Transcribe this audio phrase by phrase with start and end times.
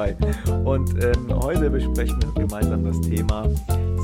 [0.00, 0.16] dabei.
[0.64, 3.48] Und ähm, heute besprechen wir gemeinsam das Thema,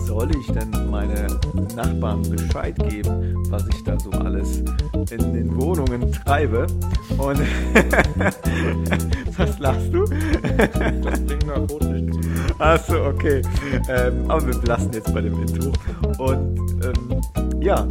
[0.07, 1.27] soll ich denn meine
[1.75, 4.63] Nachbarn Bescheid geben, was ich da so alles
[5.11, 6.67] in den Wohnungen treibe?
[7.19, 7.41] Und
[9.37, 10.05] was lachst du?
[11.03, 12.21] Das bringt nach Rotlicht zu.
[12.59, 13.43] Achso, okay.
[13.89, 15.73] Ähm, aber wir belassen jetzt bei dem Intro.
[16.19, 17.21] Und ähm,
[17.61, 17.87] ja,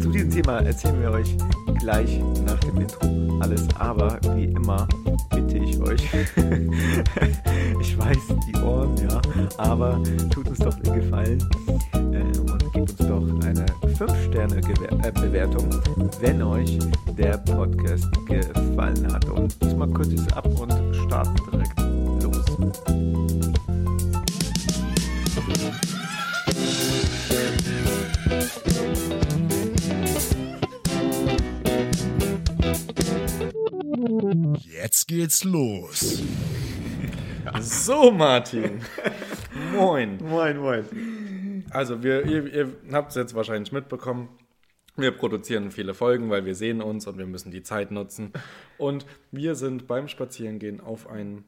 [0.00, 1.36] zu diesem Thema erzählen wir euch
[1.78, 3.66] gleich nach dem Intro alles.
[3.78, 4.86] Aber wie immer
[5.30, 5.49] bitte
[5.82, 6.02] euch,
[7.80, 9.20] ich weiß, die Ohren, ja,
[9.58, 11.38] aber tut uns doch den Gefallen
[11.94, 13.66] äh, und gebt uns doch eine
[13.98, 15.68] 5-Sterne-Bewertung,
[16.20, 16.78] wenn euch
[17.16, 19.24] der Podcast gefallen hat.
[19.26, 20.72] Und diesmal kürze ich es ab und
[21.06, 21.80] starten direkt
[22.22, 22.44] los.
[35.10, 36.22] Geht's los.
[37.60, 38.80] So, Martin.
[39.72, 40.18] Moin.
[40.22, 41.64] Moin, moin.
[41.70, 44.28] Also, wir, ihr, ihr habt es jetzt wahrscheinlich mitbekommen.
[44.96, 48.32] Wir produzieren viele Folgen, weil wir sehen uns und wir müssen die Zeit nutzen.
[48.78, 51.44] Und wir sind beim Spazierengehen auf einen,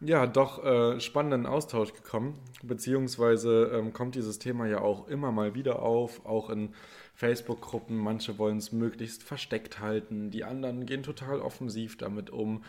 [0.00, 2.38] ja, doch äh, spannenden Austausch gekommen.
[2.62, 6.74] Beziehungsweise ähm, kommt dieses Thema ja auch immer mal wieder auf, auch in
[7.14, 7.96] Facebook-Gruppen.
[7.96, 12.62] Manche wollen es möglichst versteckt halten, die anderen gehen total offensiv damit um.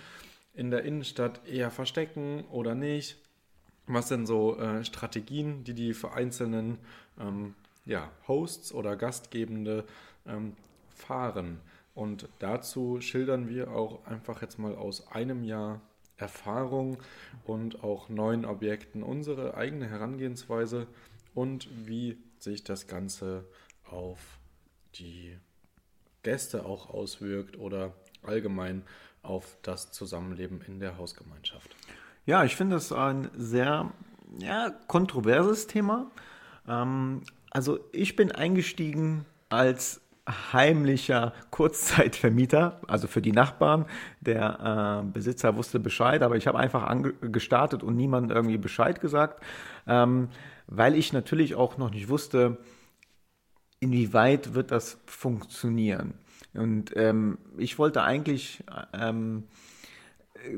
[0.58, 3.17] In der Innenstadt eher verstecken oder nicht.
[3.86, 6.80] Was sind so äh, Strategien, die die für einzelnen
[7.19, 7.53] ähm,
[7.86, 9.85] ja, Hosts oder Gastgebende
[10.25, 10.55] ähm,
[10.89, 11.59] fahren?
[11.94, 15.80] Und dazu schildern wir auch einfach jetzt mal aus einem Jahr
[16.17, 16.97] Erfahrung
[17.46, 20.88] und auch neuen Objekten unsere eigene Herangehensweise
[21.35, 23.46] und wie sich das Ganze
[23.85, 24.40] auf
[24.96, 25.38] die
[26.23, 28.81] Gäste auch auswirkt oder allgemein
[29.28, 31.76] auf das Zusammenleben in der Hausgemeinschaft.
[32.26, 33.92] Ja, ich finde es ein sehr
[34.40, 36.12] ja, kontroverses Thema.
[36.68, 37.22] Ähm,
[37.52, 43.86] also ich bin eingestiegen als heimlicher Kurzzeitvermieter, also für die Nachbarn.
[44.20, 49.42] Der äh, Besitzer wusste Bescheid, aber ich habe einfach gestartet und niemandem irgendwie Bescheid gesagt,
[49.88, 50.30] ähm,
[50.68, 52.58] weil ich natürlich auch noch nicht wusste,
[53.80, 56.14] inwieweit wird das funktionieren.
[56.57, 58.63] Und ähm, ich wollte eigentlich
[59.00, 59.44] ähm,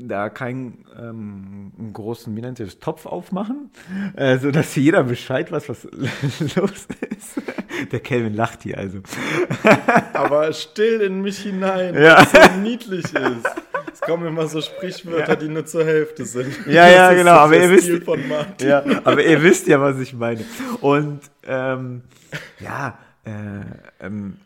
[0.00, 3.70] da keinen ähm, großen, wie nennt ihr das, Topf aufmachen,
[4.16, 5.84] äh, sodass jeder Bescheid weiß, was
[6.56, 6.70] los
[7.10, 7.42] ist.
[7.92, 9.00] Der Kelvin lacht hier also.
[10.12, 12.18] Aber still in mich hinein, Ja.
[12.18, 13.46] was so niedlich ist.
[13.92, 16.54] Es kommen immer so Sprichwörter, die nur zur Hälfte sind.
[16.66, 18.62] Ja, ja, Das ist genau, aber ihr wisst-.
[18.62, 20.44] Ja, aber ihr wisst ja, was ich meine.
[20.80, 22.02] Und ähm,
[22.60, 24.36] ja, äh, ähm,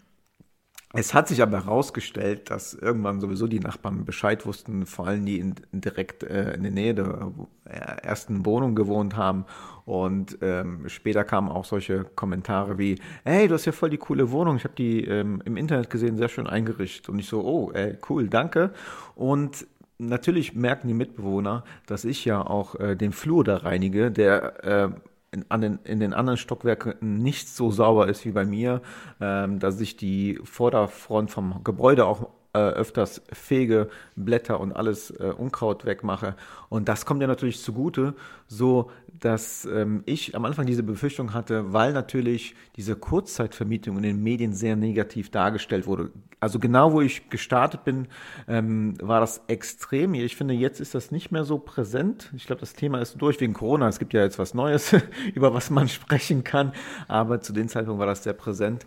[0.96, 5.40] es hat sich aber herausgestellt, dass irgendwann sowieso die Nachbarn Bescheid wussten, vor allem die
[5.40, 7.32] in, direkt äh, in der Nähe der
[7.64, 9.44] äh, ersten Wohnung gewohnt haben.
[9.84, 14.30] Und ähm, später kamen auch solche Kommentare wie, hey, du hast ja voll die coole
[14.30, 17.08] Wohnung, ich habe die ähm, im Internet gesehen, sehr schön eingerichtet.
[17.08, 18.72] Und ich so, oh, ey, cool, danke.
[19.16, 19.66] Und
[19.98, 24.88] natürlich merken die Mitbewohner, dass ich ja auch äh, den Flur da reinige, der äh,
[25.34, 28.80] in, an den, in den anderen Stockwerken nicht so sauber ist wie bei mir,
[29.20, 35.32] ähm, dass ich die Vorderfront vom Gebäude auch äh, öfters fege, Blätter und alles äh,
[35.36, 36.36] Unkraut wegmache.
[36.68, 38.14] Und das kommt ja natürlich zugute,
[38.46, 44.22] so dass ähm, ich am Anfang diese Befürchtung hatte, weil natürlich diese Kurzzeitvermietung in den
[44.22, 46.10] Medien sehr negativ dargestellt wurde.
[46.40, 48.08] Also genau wo ich gestartet bin,
[48.48, 50.14] ähm, war das extrem.
[50.14, 52.32] Ich finde, jetzt ist das nicht mehr so präsent.
[52.36, 53.88] Ich glaube, das Thema ist durch wegen Corona.
[53.88, 54.94] Es gibt ja jetzt was Neues,
[55.34, 56.72] über was man sprechen kann.
[57.08, 58.86] Aber zu dem Zeitpunkt war das sehr präsent.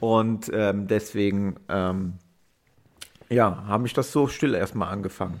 [0.00, 2.14] Und ähm, deswegen, ähm,
[3.28, 5.40] ja, habe ich das so still erstmal angefangen.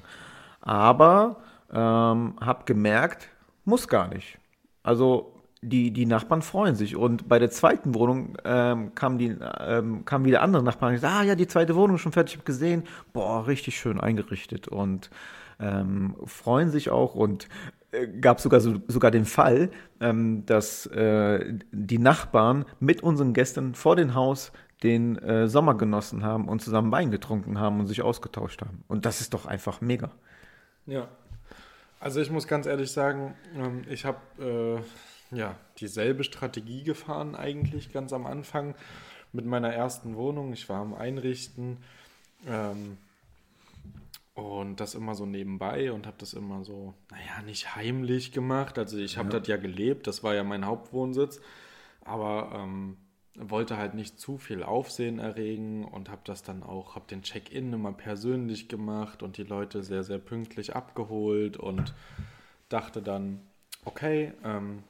[0.60, 1.36] Aber
[1.72, 3.28] ähm, habe gemerkt,
[3.64, 4.38] muss gar nicht.
[4.82, 6.96] Also die, die Nachbarn freuen sich.
[6.96, 11.14] Und bei der zweiten Wohnung ähm, kamen, die, ähm, kamen wieder andere Nachbarn und gesagt,
[11.14, 14.68] ah ja, die zweite Wohnung ist schon fertig, ich habe gesehen, boah, richtig schön eingerichtet
[14.68, 15.10] und
[15.58, 17.48] ähm, freuen sich auch und
[17.92, 23.74] äh, gab sogar so, sogar den Fall, ähm, dass äh, die Nachbarn mit unseren Gästen
[23.74, 28.02] vor dem Haus den äh, Sommer genossen haben und zusammen Wein getrunken haben und sich
[28.02, 28.84] ausgetauscht haben.
[28.88, 30.10] Und das ist doch einfach mega.
[30.86, 31.08] Ja.
[31.98, 34.82] Also ich muss ganz ehrlich sagen, ähm, ich habe
[35.32, 38.74] äh, ja dieselbe Strategie gefahren eigentlich ganz am Anfang
[39.32, 40.52] mit meiner ersten Wohnung.
[40.52, 41.78] Ich war am Einrichten
[42.46, 42.98] ähm,
[44.34, 48.78] und das immer so nebenbei und habe das immer so, naja, nicht heimlich gemacht.
[48.78, 49.38] Also ich habe Ja.
[49.40, 51.40] das ja gelebt, das war ja mein Hauptwohnsitz.
[52.04, 52.98] Aber ähm,
[53.38, 57.72] wollte halt nicht zu viel Aufsehen erregen und habe das dann auch, habe den Check-in
[57.72, 61.94] immer persönlich gemacht und die Leute sehr, sehr pünktlich abgeholt und
[62.68, 63.40] dachte dann,
[63.84, 64.82] okay, ähm,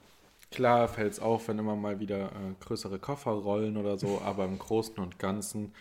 [0.51, 4.45] klar fällt es auf, wenn immer mal wieder äh, größere Koffer rollen oder so, aber
[4.45, 5.73] im Großen und Ganzen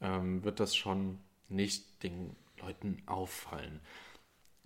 [0.00, 3.80] ähm, wird das schon nicht den Leuten auffallen.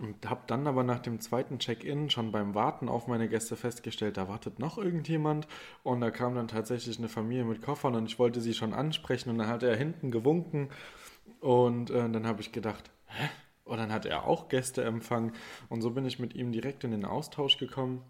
[0.00, 4.17] Und habe dann aber nach dem zweiten Check-in schon beim Warten auf meine Gäste festgestellt,
[4.17, 5.47] da wartet noch irgendjemand.
[5.82, 9.29] Und da kam dann tatsächlich eine Familie mit Koffern und ich wollte sie schon ansprechen.
[9.29, 10.70] Und dann hat er hinten gewunken.
[11.41, 13.29] Und äh, dann habe ich gedacht, hä?
[13.64, 15.32] Und dann hat er auch Gäste empfangen.
[15.69, 18.03] Und so bin ich mit ihm direkt in den Austausch gekommen.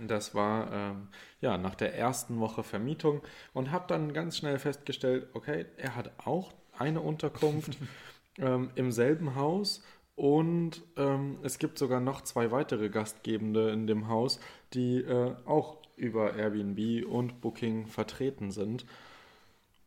[0.00, 1.08] Das war ähm,
[1.42, 3.22] ja nach der ersten Woche Vermietung
[3.52, 7.76] und habe dann ganz schnell festgestellt, okay, er hat auch eine Unterkunft
[8.38, 9.84] ähm, im selben Haus
[10.16, 14.38] und ähm, es gibt sogar noch zwei weitere Gastgebende in dem Haus,
[14.72, 18.86] die äh, auch über Airbnb und Booking vertreten sind.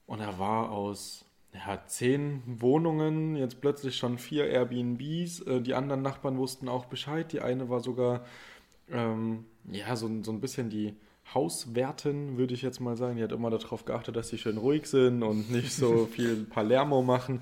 [0.06, 5.42] Und er war aus ja, zehn Wohnungen, jetzt plötzlich schon vier Airbnbs.
[5.42, 7.32] Äh, die anderen Nachbarn wussten auch Bescheid.
[7.32, 8.26] Die eine war sogar
[8.90, 10.96] ähm, ja, so, so ein bisschen die
[11.34, 13.18] Hauswertin, würde ich jetzt mal sagen.
[13.18, 17.02] Die hat immer darauf geachtet, dass sie schön ruhig sind und nicht so viel Palermo
[17.02, 17.42] machen.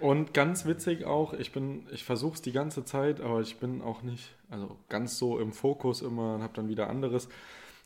[0.00, 3.80] Und ganz witzig auch, ich bin, ich versuche es die ganze Zeit, aber ich bin
[3.80, 7.28] auch nicht, also ganz so im Fokus immer und habe dann wieder anderes.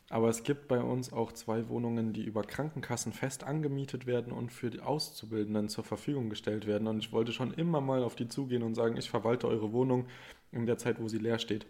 [0.09, 4.51] Aber es gibt bei uns auch zwei Wohnungen, die über Krankenkassen fest angemietet werden und
[4.51, 6.87] für die Auszubildenden zur Verfügung gestellt werden.
[6.87, 10.07] Und ich wollte schon immer mal auf die zugehen und sagen, ich verwalte eure Wohnung
[10.51, 11.67] in der Zeit, wo sie leer steht.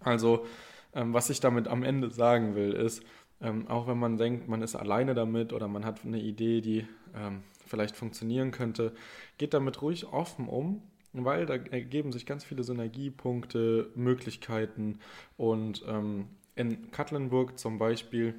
[0.00, 0.44] Also,
[0.92, 3.04] ähm, was ich damit am Ende sagen will, ist,
[3.40, 6.86] ähm, auch wenn man denkt, man ist alleine damit oder man hat eine Idee, die
[7.14, 8.94] ähm, vielleicht funktionieren könnte,
[9.38, 10.82] geht damit ruhig offen um,
[11.12, 14.98] weil da ergeben sich ganz viele Synergiepunkte, Möglichkeiten
[15.36, 18.34] und ähm, in Katlenburg zum Beispiel,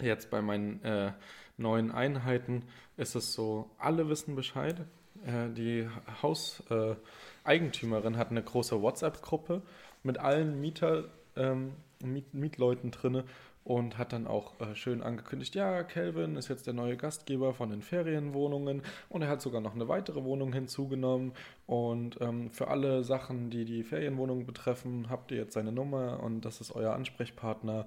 [0.00, 1.12] jetzt bei meinen äh,
[1.56, 2.64] neuen Einheiten,
[2.96, 4.84] ist es so, alle wissen Bescheid.
[5.24, 5.88] Äh, die
[6.22, 9.62] Hauseigentümerin äh, hat eine große WhatsApp-Gruppe
[10.02, 11.72] mit allen Mieter, ähm,
[12.02, 13.24] Miet Mietleuten drinne
[13.64, 17.70] und hat dann auch äh, schön angekündigt, ja, Kelvin ist jetzt der neue Gastgeber von
[17.70, 21.32] den Ferienwohnungen und er hat sogar noch eine weitere Wohnung hinzugenommen
[21.66, 26.44] und ähm, für alle Sachen, die die Ferienwohnung betreffen, habt ihr jetzt seine Nummer und
[26.44, 27.86] das ist euer Ansprechpartner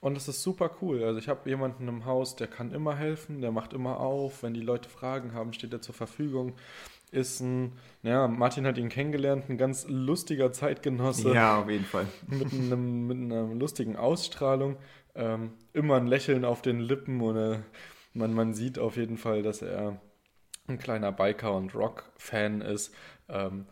[0.00, 1.04] und das ist super cool.
[1.04, 4.54] Also ich habe jemanden im Haus, der kann immer helfen, der macht immer auf, wenn
[4.54, 6.54] die Leute Fragen haben, steht er zur Verfügung
[7.12, 7.72] ist ein,
[8.02, 11.34] ja, Martin hat ihn kennengelernt, ein ganz lustiger Zeitgenosse.
[11.34, 12.06] Ja, auf jeden Fall.
[12.26, 14.76] Mit, einem, mit einer lustigen Ausstrahlung
[15.14, 17.62] ähm, immer ein Lächeln auf den Lippen oder
[18.14, 20.00] man, man sieht auf jeden Fall, dass er
[20.66, 22.94] ein kleiner Biker- und Rock-Fan ist.
[23.28, 23.66] Ähm,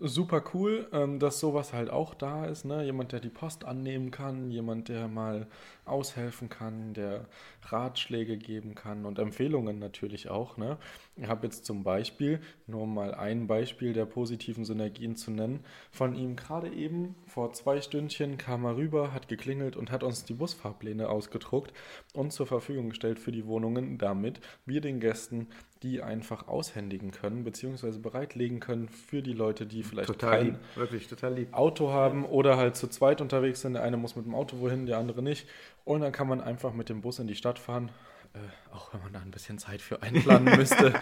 [0.00, 2.64] super cool, ähm, dass sowas halt auch da ist.
[2.64, 2.84] Ne?
[2.84, 5.46] Jemand, der die Post annehmen kann, jemand, der mal
[5.84, 7.26] aushelfen kann, der
[7.62, 10.56] Ratschläge geben kann und Empfehlungen natürlich auch.
[10.56, 10.78] Ne?
[11.16, 16.14] Ich habe jetzt zum Beispiel, nur mal ein Beispiel der positiven Synergien zu nennen, von
[16.14, 20.34] ihm gerade eben vor zwei Stündchen kam er rüber, hat geklingelt und hat uns die
[20.34, 21.72] Busfahrpläne ausgedruckt
[22.14, 25.48] und zur Verfügung gestellt für die Wohnungen, damit wir den Gästen
[25.82, 30.58] die einfach aushändigen können, beziehungsweise bereitlegen können für die Leute, die vielleicht total kein lieb.
[30.74, 31.54] Wirklich, total lieb.
[31.54, 33.74] Auto haben oder halt zu zweit unterwegs sind.
[33.74, 35.46] Der eine muss mit dem Auto wohin, der andere nicht.
[35.84, 37.90] Und dann kann man einfach mit dem Bus in die Stadt fahren.
[38.34, 40.94] Äh, auch wenn man da ein bisschen Zeit für einplanen müsste.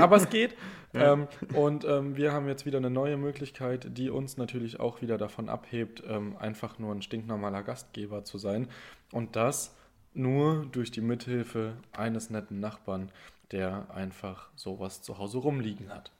[0.00, 0.56] Aber es geht.
[0.92, 1.12] Ja.
[1.12, 5.18] Ähm, und ähm, wir haben jetzt wieder eine neue Möglichkeit, die uns natürlich auch wieder
[5.18, 8.68] davon abhebt, ähm, einfach nur ein stinknormaler Gastgeber zu sein.
[9.12, 9.76] Und das
[10.14, 13.10] nur durch die Mithilfe eines netten Nachbarn
[13.54, 16.10] der einfach sowas zu Hause rumliegen hat.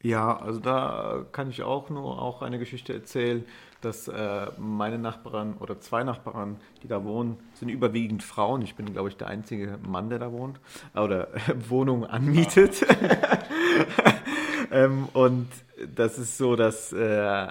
[0.00, 3.44] Ja, also da kann ich auch nur auch eine Geschichte erzählen,
[3.80, 8.62] dass äh, meine Nachbarn oder zwei Nachbarn, die da wohnen, sind überwiegend Frauen.
[8.62, 10.60] Ich bin, glaube ich, der einzige Mann, der da wohnt
[10.94, 12.86] oder äh, Wohnung anmietet.
[14.70, 15.48] Ähm, und
[15.94, 17.46] das ist so, dass äh,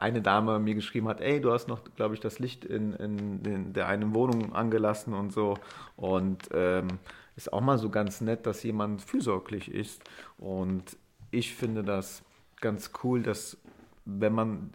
[0.00, 3.44] eine Dame mir geschrieben hat, ey, du hast noch, glaube ich, das Licht in, in,
[3.44, 5.58] in der einen Wohnung angelassen und so.
[5.96, 6.98] Und ähm,
[7.36, 10.02] ist auch mal so ganz nett, dass jemand fürsorglich ist.
[10.38, 10.96] Und
[11.30, 12.22] ich finde das
[12.60, 13.58] ganz cool, dass
[14.04, 14.72] wenn man,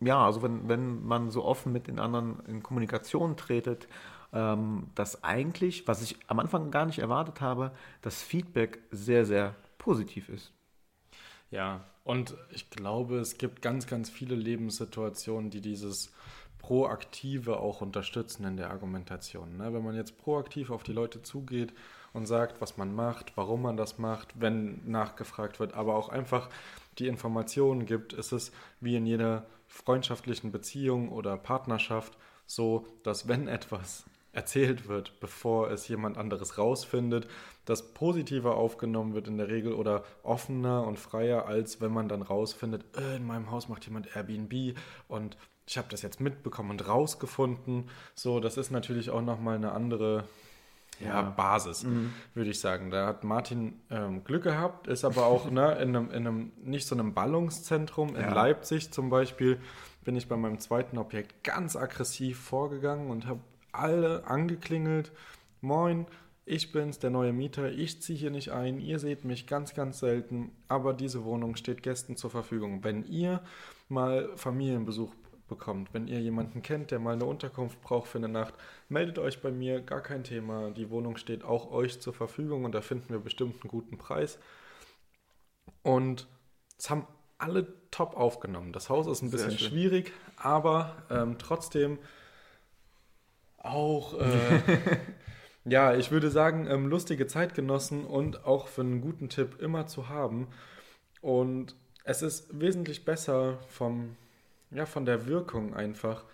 [0.00, 3.86] ja, also wenn, wenn man so offen mit den anderen in Kommunikation tretet,
[4.32, 9.54] ähm, dass eigentlich, was ich am Anfang gar nicht erwartet habe, das Feedback sehr, sehr
[9.78, 10.52] positiv ist.
[11.50, 16.12] Ja, und ich glaube, es gibt ganz, ganz viele Lebenssituationen, die dieses
[16.58, 19.56] Proaktive auch unterstützen in der Argumentation.
[19.56, 19.72] Ne?
[19.72, 21.72] Wenn man jetzt proaktiv auf die Leute zugeht
[22.12, 26.48] und sagt, was man macht, warum man das macht, wenn nachgefragt wird, aber auch einfach
[26.98, 33.46] die Informationen gibt, ist es wie in jeder freundschaftlichen Beziehung oder Partnerschaft so, dass wenn
[33.46, 37.26] etwas erzählt wird, bevor es jemand anderes rausfindet,
[37.64, 42.22] das positiver aufgenommen wird in der Regel oder offener und freier, als wenn man dann
[42.22, 44.76] rausfindet, äh, in meinem Haus macht jemand Airbnb
[45.08, 45.36] und
[45.66, 47.88] ich habe das jetzt mitbekommen und rausgefunden.
[48.14, 50.24] So, das ist natürlich auch nochmal eine andere
[51.08, 51.22] ja.
[51.22, 51.86] Basis,
[52.34, 52.90] würde ich sagen.
[52.90, 56.86] Da hat Martin ähm, Glück gehabt, ist aber auch ne, in, einem, in einem, nicht
[56.86, 58.16] so einem Ballungszentrum.
[58.16, 58.34] In Ja.
[58.34, 59.58] Leipzig zum Beispiel
[60.04, 63.40] bin ich bei meinem zweiten Objekt ganz aggressiv vorgegangen und habe
[63.72, 65.12] alle angeklingelt.
[65.60, 66.06] Moin,
[66.46, 67.70] ich bin's, der neue Mieter.
[67.70, 68.80] Ich ziehe hier nicht ein.
[68.80, 70.50] Ihr seht mich ganz, ganz selten.
[70.68, 72.82] Aber diese Wohnung steht Gästen zur Verfügung.
[72.82, 73.40] Wenn ihr
[73.88, 75.12] mal Familienbesuch
[75.50, 78.54] bekommt, wenn ihr jemanden kennt, der mal eine Unterkunft braucht für eine Nacht,
[78.88, 79.82] meldet euch bei mir.
[79.82, 80.70] Gar kein Thema.
[80.70, 84.38] Die Wohnung steht auch euch zur Verfügung und da finden wir bestimmt einen guten Preis.
[85.82, 86.26] Und
[86.78, 88.72] es haben alle top aufgenommen.
[88.72, 91.98] Das Haus ist ein bisschen schwierig, aber ähm, trotzdem
[93.58, 94.98] auch, äh,
[95.64, 100.08] ja, ich würde sagen, ähm, lustige Zeitgenossen und auch für einen guten Tipp immer zu
[100.08, 100.48] haben.
[101.20, 104.16] Und es ist wesentlich besser vom,
[104.70, 106.24] ja, von der Wirkung einfach,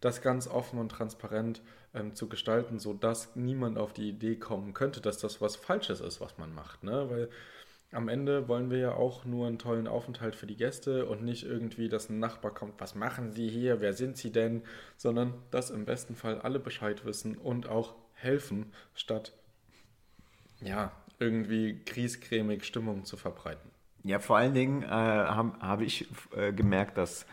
[0.00, 1.62] das ganz offen und transparent
[1.94, 6.20] ähm, zu gestalten, sodass niemand auf die Idee kommen könnte, dass das was Falsches ist,
[6.20, 6.82] was man macht.
[6.82, 7.08] Ne?
[7.08, 7.30] Weil
[7.92, 11.44] am Ende wollen wir ja auch nur einen tollen Aufenthalt für die Gäste und nicht
[11.44, 14.62] irgendwie, dass ein Nachbar kommt, was machen Sie hier, wer sind Sie denn,
[14.96, 19.32] sondern dass im besten Fall alle Bescheid wissen und auch helfen, statt
[20.60, 23.70] ja, irgendwie griesgrämig Stimmung zu verbreiten.
[24.02, 27.26] Ja, vor allen Dingen äh, habe hab ich äh, gemerkt, dass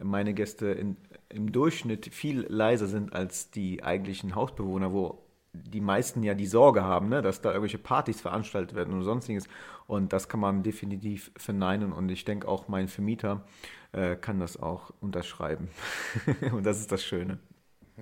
[0.00, 0.96] meine Gäste in,
[1.28, 5.22] im Durchschnitt viel leiser sind als die eigentlichen Hausbewohner, wo
[5.52, 9.48] die meisten ja die Sorge haben, ne, dass da irgendwelche Partys veranstaltet werden und sonstiges.
[9.86, 11.92] Und das kann man definitiv verneinen.
[11.92, 13.44] Und ich denke auch mein Vermieter
[13.92, 15.68] äh, kann das auch unterschreiben.
[16.52, 17.38] und das ist das Schöne.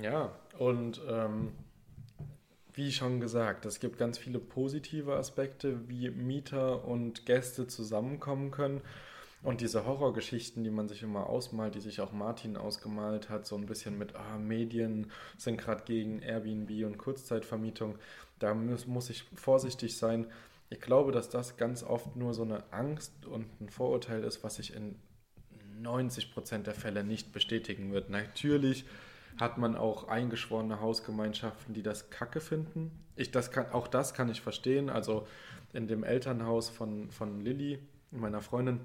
[0.00, 1.52] Ja, und ähm,
[2.74, 8.80] wie schon gesagt, es gibt ganz viele positive Aspekte, wie Mieter und Gäste zusammenkommen können.
[9.42, 13.56] Und diese Horrorgeschichten, die man sich immer ausmalt, die sich auch Martin ausgemalt hat, so
[13.56, 17.98] ein bisschen mit ah, Medien sind gerade gegen Airbnb und Kurzzeitvermietung,
[18.38, 20.26] da muss, muss ich vorsichtig sein.
[20.68, 24.56] Ich glaube, dass das ganz oft nur so eine Angst und ein Vorurteil ist, was
[24.56, 24.96] sich in
[25.82, 28.10] 90% der Fälle nicht bestätigen wird.
[28.10, 28.84] Natürlich
[29.38, 32.90] hat man auch eingeschworene Hausgemeinschaften, die das Kacke finden.
[33.16, 34.90] Ich, das kann, auch das kann ich verstehen.
[34.90, 35.26] Also
[35.72, 37.78] in dem Elternhaus von, von Lilly,
[38.10, 38.80] meiner Freundin,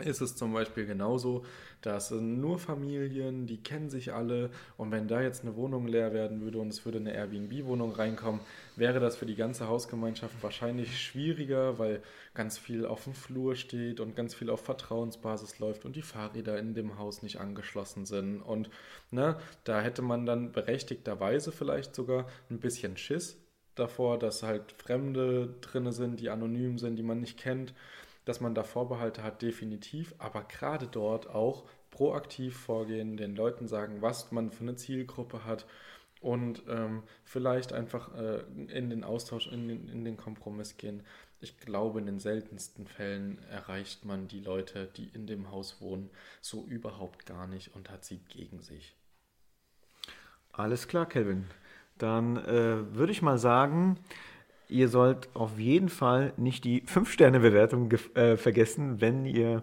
[0.00, 1.44] ist es zum Beispiel genauso,
[1.80, 6.40] dass nur Familien, die kennen sich alle und wenn da jetzt eine Wohnung leer werden
[6.40, 8.40] würde und es würde eine Airbnb-Wohnung reinkommen,
[8.76, 12.02] wäre das für die ganze Hausgemeinschaft wahrscheinlich schwieriger, weil
[12.34, 16.58] ganz viel auf dem Flur steht und ganz viel auf Vertrauensbasis läuft und die Fahrräder
[16.58, 18.40] in dem Haus nicht angeschlossen sind.
[18.40, 18.70] Und
[19.10, 23.36] ne, da hätte man dann berechtigterweise vielleicht sogar ein bisschen Schiss
[23.74, 27.74] davor, dass halt Fremde drinne sind, die anonym sind, die man nicht kennt
[28.28, 34.02] dass man da Vorbehalte hat, definitiv, aber gerade dort auch proaktiv vorgehen, den Leuten sagen,
[34.02, 35.66] was man für eine Zielgruppe hat
[36.20, 41.04] und ähm, vielleicht einfach äh, in den Austausch, in den, in den Kompromiss gehen.
[41.40, 46.10] Ich glaube, in den seltensten Fällen erreicht man die Leute, die in dem Haus wohnen,
[46.42, 48.94] so überhaupt gar nicht und hat sie gegen sich.
[50.52, 51.46] Alles klar, Kelvin.
[51.96, 53.98] Dann äh, würde ich mal sagen,
[54.68, 59.62] ihr sollt auf jeden Fall nicht die 5-Sterne-Bewertung gef- äh, vergessen, wenn ihr,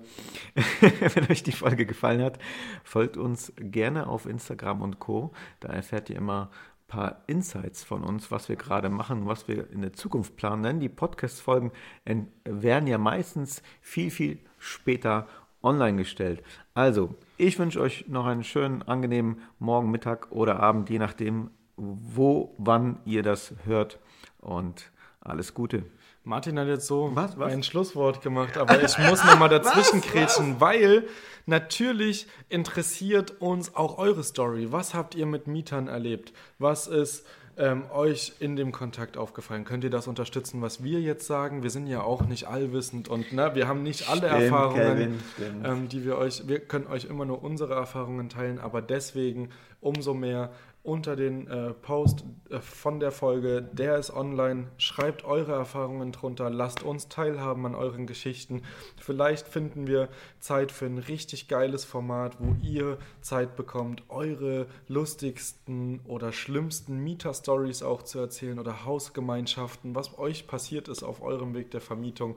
[1.13, 2.39] wenn euch die Folge gefallen hat.
[2.83, 5.31] Folgt uns gerne auf Instagram und Co.
[5.59, 9.69] Da erfährt ihr immer ein paar Insights von uns, was wir gerade machen, was wir
[9.71, 10.63] in der Zukunft planen.
[10.63, 11.71] Denn die Podcast-Folgen
[12.05, 15.27] en- werden ja meistens viel, viel später
[15.61, 16.43] online gestellt.
[16.73, 22.53] Also, ich wünsche euch noch einen schönen, angenehmen Morgen, Mittag oder Abend, je nachdem, wo,
[22.57, 23.99] wann ihr das hört.
[24.39, 24.91] Und
[25.25, 25.83] alles Gute.
[26.23, 27.51] Martin hat jetzt so Was, was?
[27.53, 31.03] ein Schlusswort gemacht, aber ich muss nochmal dazwischen kretschen, weil
[31.45, 34.71] natürlich interessiert uns auch eure Story.
[34.71, 36.33] Was habt ihr mit Mietern erlebt?
[36.57, 37.27] Was ist
[37.57, 39.65] ähm, euch in dem Kontakt aufgefallen?
[39.65, 41.61] Könnt ihr das unterstützen, was wir jetzt sagen?
[41.61, 45.67] Wir sind ja auch nicht allwissend und ne, wir haben nicht alle Stimmt, Erfahrungen, stimmt.
[45.67, 50.15] ähm, die wir euch, wir können euch immer nur unsere Erfahrungen teilen, aber deswegen umso
[50.15, 50.51] mehr
[50.85, 54.67] unter den äh, Post äh, von der Folge, der ist online.
[54.77, 58.61] Schreibt eure Erfahrungen drunter, lasst uns teilhaben an euren Geschichten.
[58.99, 66.01] Vielleicht finden wir Zeit für ein richtig geiles Format, wo ihr Zeit bekommt, eure lustigsten
[66.05, 71.71] oder schlimmsten Mieter-Stories auch zu erzählen oder Hausgemeinschaften, was euch passiert ist auf eurem Weg
[71.71, 72.35] der Vermietung.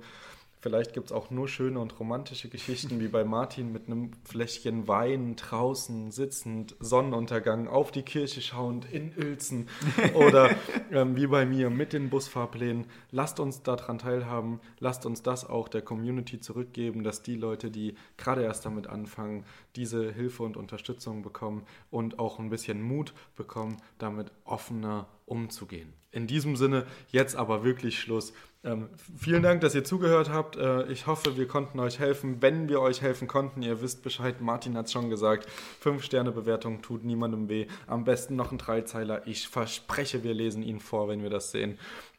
[0.61, 4.88] Vielleicht gibt es auch nur schöne und romantische Geschichten, wie bei Martin mit einem Fläschchen
[4.88, 9.69] Wein draußen sitzend, Sonnenuntergang, auf die Kirche schauend in Uelzen.
[10.15, 10.50] Oder
[10.91, 12.87] ähm, wie bei mir mit den Busfahrplänen.
[13.12, 14.61] Lasst uns daran teilhaben.
[14.81, 19.45] Lasst uns das auch der Community zurückgeben, dass die Leute, die gerade erst damit anfangen,
[19.77, 25.93] diese Hilfe und Unterstützung bekommen und auch ein bisschen Mut bekommen, damit offener umzugehen.
[26.11, 28.33] In diesem Sinne, jetzt aber wirklich Schluss.
[28.68, 30.56] Ähm, vielen Dank, dass ihr zugehört habt.
[30.56, 32.42] Äh, ich hoffe, wir konnten euch helfen.
[32.42, 35.48] Wenn wir euch helfen konnten, ihr wisst Bescheid, Martin hat es schon gesagt,
[35.82, 37.66] 5-Sterne-Bewertung tut niemandem weh.
[37.87, 39.26] Am besten noch ein Dreizeiler.
[39.26, 41.78] Ich verspreche, wir lesen ihn vor, wenn wir das sehen.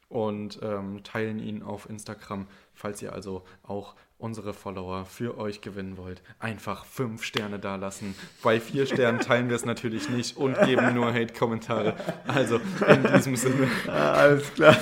[0.09, 5.97] Und ähm, teilen ihn auf Instagram, falls ihr also auch unsere Follower für euch gewinnen
[5.97, 8.15] wollt, einfach fünf Sterne dalassen.
[8.43, 11.95] Bei vier Sternen teilen wir es natürlich nicht und geben nur Hate-Kommentare.
[12.27, 14.75] Also in diesem Sinne, Ah, alles klar.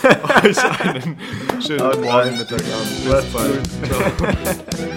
[0.43, 1.19] euch einen
[1.61, 2.37] schönen Morgen, rein.
[2.37, 3.09] Mittag, Abend.
[3.09, 4.67] Macht's Bis bald.
[4.77, 4.87] Ciao.